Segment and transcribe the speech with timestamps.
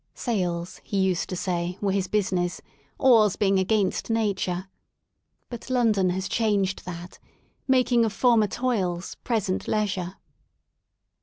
[0.15, 2.59] Sails, he used to say, were his business,
[2.97, 4.67] oars being against nature.—
[5.51, 7.19] But London has changed that,
[7.67, 10.15] making of former toils present leisure.